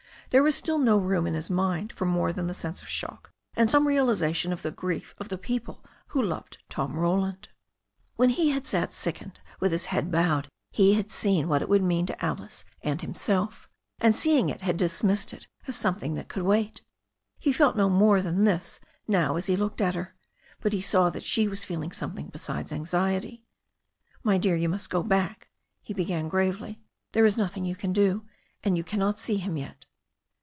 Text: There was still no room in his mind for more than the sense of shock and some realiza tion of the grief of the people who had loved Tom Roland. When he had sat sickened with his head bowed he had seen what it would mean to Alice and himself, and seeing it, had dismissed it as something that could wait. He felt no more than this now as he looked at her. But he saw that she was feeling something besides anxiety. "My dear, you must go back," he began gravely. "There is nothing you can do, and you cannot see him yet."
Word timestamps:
There 0.29 0.41
was 0.43 0.55
still 0.55 0.77
no 0.77 0.97
room 0.97 1.27
in 1.27 1.33
his 1.33 1.49
mind 1.49 1.91
for 1.91 2.05
more 2.05 2.31
than 2.31 2.47
the 2.47 2.53
sense 2.53 2.81
of 2.81 2.87
shock 2.87 3.33
and 3.53 3.69
some 3.69 3.85
realiza 3.85 4.33
tion 4.33 4.53
of 4.53 4.61
the 4.61 4.71
grief 4.71 5.13
of 5.17 5.27
the 5.27 5.37
people 5.37 5.83
who 6.07 6.21
had 6.21 6.29
loved 6.29 6.57
Tom 6.69 6.93
Roland. 6.97 7.49
When 8.15 8.29
he 8.29 8.51
had 8.51 8.65
sat 8.65 8.93
sickened 8.93 9.41
with 9.59 9.73
his 9.73 9.87
head 9.87 10.09
bowed 10.09 10.47
he 10.71 10.93
had 10.93 11.11
seen 11.11 11.49
what 11.49 11.61
it 11.61 11.67
would 11.67 11.83
mean 11.83 12.05
to 12.05 12.23
Alice 12.25 12.63
and 12.81 13.01
himself, 13.01 13.67
and 13.99 14.15
seeing 14.15 14.47
it, 14.47 14.61
had 14.61 14.77
dismissed 14.77 15.33
it 15.33 15.47
as 15.67 15.75
something 15.75 16.13
that 16.13 16.29
could 16.29 16.43
wait. 16.43 16.79
He 17.37 17.51
felt 17.51 17.75
no 17.75 17.89
more 17.89 18.21
than 18.21 18.45
this 18.45 18.79
now 19.09 19.35
as 19.35 19.47
he 19.47 19.57
looked 19.57 19.81
at 19.81 19.95
her. 19.95 20.15
But 20.61 20.71
he 20.71 20.79
saw 20.81 21.09
that 21.09 21.23
she 21.23 21.49
was 21.49 21.65
feeling 21.65 21.91
something 21.91 22.29
besides 22.29 22.71
anxiety. 22.71 23.43
"My 24.23 24.37
dear, 24.37 24.55
you 24.55 24.69
must 24.69 24.89
go 24.89 25.03
back," 25.03 25.49
he 25.81 25.93
began 25.93 26.29
gravely. 26.29 26.79
"There 27.11 27.25
is 27.25 27.37
nothing 27.37 27.65
you 27.65 27.75
can 27.75 27.91
do, 27.91 28.25
and 28.63 28.77
you 28.77 28.85
cannot 28.85 29.19
see 29.19 29.35
him 29.35 29.57
yet." 29.57 29.87